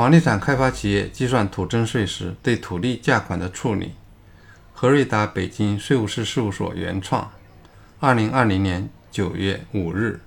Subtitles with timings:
[0.00, 3.92] 房地产开发企业计算土增税时对土地价款的处理。
[4.72, 7.30] 何瑞达北京税务师事务所原创，
[7.98, 10.22] 二零二零年九月五日，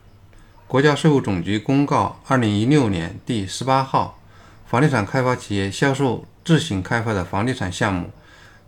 [0.67, 2.19] 国家税务总局公告。
[2.27, 4.19] 二零一六年第十八号
[4.69, 8.11] 《房地产开发企业销售自行开发的房地产项目。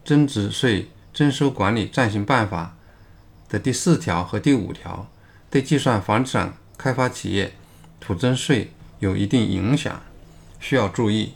[0.04, 2.76] 增值税征收管理暂行办法》
[3.52, 5.08] 的第四条和第五条，
[5.52, 7.54] 对计算房地产开发企业
[8.00, 10.02] 土增税有一定影响，
[10.68, 11.34] 需要注意。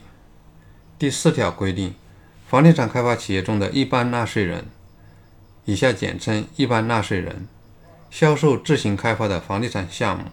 [0.98, 1.94] 第四条规定。
[2.48, 4.64] 房地产开发企业中的一般纳税人
[5.66, 7.46] （以下简称一般纳税人）
[8.10, 10.24] 销售自行开发的房地产项目，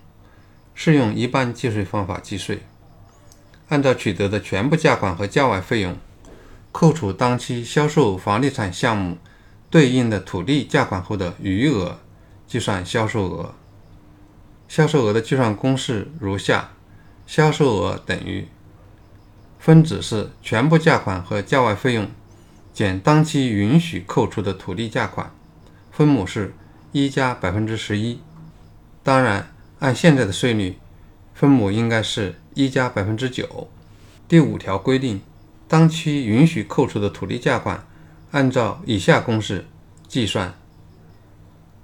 [0.73, 2.63] 适用一般计税方法计税。
[3.69, 5.95] 按照取得的全部价款和价外费用，
[6.71, 9.19] 扣除当期销售房地产项目
[9.69, 11.99] 对应的土地价款后的余额，
[12.47, 13.53] 计算销售额。
[14.67, 16.71] 销售额的计算公式如下：
[17.27, 18.47] 销售额等于。
[19.67, 22.07] 分子是全部价款和价外费用
[22.71, 25.29] 减当期允许扣除的土地价款，
[25.91, 26.53] 分母是
[26.93, 28.21] 一加百分之十一。
[29.03, 30.77] 当然，按现在的税率，
[31.33, 33.69] 分母应该是一加百分之九。
[34.25, 35.19] 第五条规定，
[35.67, 37.85] 当期允许扣除的土地价款
[38.31, 39.65] 按照以下公式
[40.07, 40.53] 计算：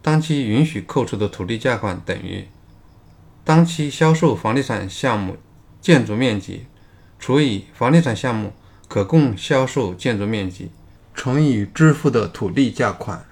[0.02, 2.48] 当期允许扣除的土地价款等于
[3.44, 5.36] 当期销售房地产项目
[5.82, 6.66] 建筑面积。
[7.26, 8.52] 除以房地产项目
[8.90, 10.70] 可供销售建筑面积
[11.16, 13.26] 乘以支付的土地价款。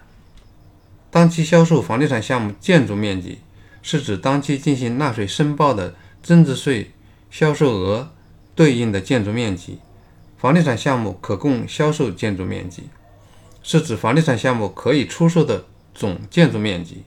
[1.09, 3.39] 当期销售房地产项目建筑面积
[3.81, 6.91] 是指当期进行纳税申报的增值税
[7.29, 8.13] 销售额
[8.55, 9.79] 对应的建筑面积。
[10.37, 12.83] 房地产项目可供销售建筑面积
[13.61, 17.03] 是指房地产项目可以出售的总建筑面积，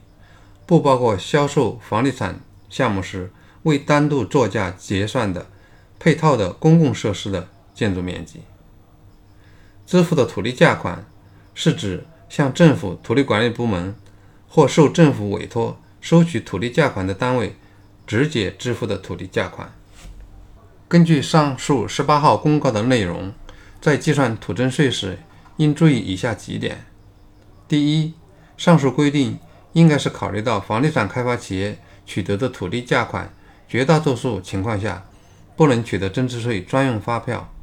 [0.67, 2.39] 不包括销售房地产
[2.69, 3.31] 项目时
[3.63, 5.47] 未单独作价结算的。
[5.99, 8.41] 配套的公共设施的建筑面积，
[9.85, 11.05] 支付的土地价款
[11.53, 13.95] 是指向政府土地管理部门
[14.47, 17.55] 或受政府委托收取土地价款的单位
[18.05, 19.73] 直接支付的土地价款。
[20.87, 23.33] 根据上述十八号公告的内容，
[23.81, 25.17] 在计算土增税时
[25.57, 26.85] 应注意以下几点：
[27.67, 28.13] 第一，
[28.55, 29.39] 上述规定
[29.73, 33.33] 应该是考虑到房地产开发企业取得的土地价款
[33.67, 35.03] 绝大多数情况下。
[35.55, 37.53] 不能取得增值税专用发票，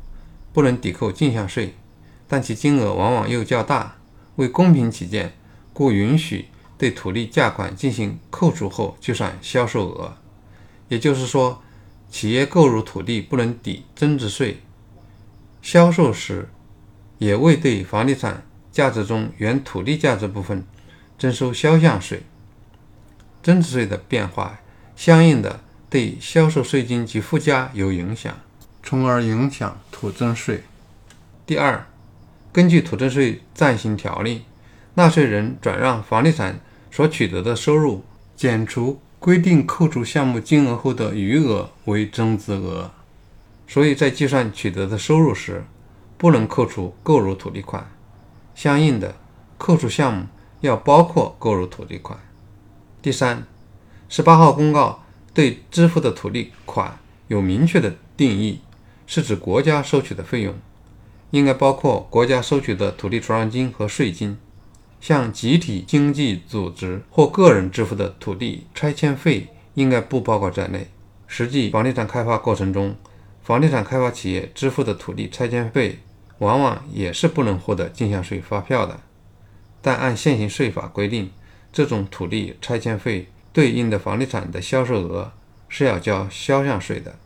[0.52, 1.74] 不能抵扣进项税，
[2.26, 3.96] 但其金额往往又较大。
[4.36, 5.34] 为公平起见，
[5.74, 6.46] 故允许
[6.78, 10.16] 对土地价款进行扣除后计算销售额。
[10.88, 11.62] 也就是说，
[12.08, 14.62] 企业购入土地不能抵增值税，
[15.60, 16.48] 销售时
[17.18, 20.64] 也未对房地产价值中原土地价值部分
[21.18, 22.22] 征收销项税。
[23.42, 24.60] 增值税的变化，
[24.96, 25.60] 相应的。
[25.92, 28.34] 对销售税金及附加有影响，
[28.82, 30.64] 从而影响土增税。
[31.44, 31.86] 第二，
[32.50, 34.44] 根据土增税暂行条例，
[34.94, 36.58] 纳税人转让房地产
[36.90, 38.02] 所取得的收入，
[38.34, 42.90] 减除规定扣除项目金额后的余额为增值额。
[43.68, 45.62] 所以在计算取得的收入时，
[46.16, 47.86] 不能扣除购入土地款，
[48.54, 49.14] 相应的
[49.58, 50.24] 扣除项目
[50.62, 52.18] 要包括购入土地款。
[53.02, 53.46] 第三，
[54.08, 55.01] 十八号公告。
[55.34, 56.98] 对支付的土地款
[57.28, 58.60] 有明确的定义，
[59.06, 60.54] 是指国家收取的费用，
[61.30, 64.36] 应该包括国家收取的土地出让金和税金。
[65.00, 70.86] 向集体经济组织或个人支付的土地拆迁费应该不包括在内。
[71.26, 72.94] 实际房地产开发过程中，
[73.42, 75.98] 房地产开发企业支付的土地拆迁费
[76.38, 79.00] 往往也是不能获得进项税发票的。
[79.80, 81.30] 但按现行税法规定，
[81.72, 83.26] 这种土地拆迁费。
[83.52, 85.32] 对应的房地产的销售额
[85.68, 87.16] 是要交销项税的。